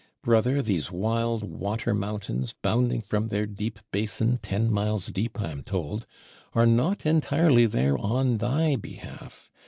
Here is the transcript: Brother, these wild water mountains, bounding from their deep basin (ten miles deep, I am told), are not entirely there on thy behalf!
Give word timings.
Brother, 0.23 0.63
these 0.63 0.91
wild 0.91 1.43
water 1.43 1.93
mountains, 1.93 2.55
bounding 2.59 3.01
from 3.03 3.27
their 3.27 3.45
deep 3.45 3.77
basin 3.91 4.39
(ten 4.41 4.73
miles 4.73 5.05
deep, 5.09 5.39
I 5.39 5.51
am 5.51 5.61
told), 5.61 6.07
are 6.55 6.65
not 6.65 7.05
entirely 7.05 7.67
there 7.67 7.95
on 7.99 8.37
thy 8.39 8.77
behalf! 8.77 9.51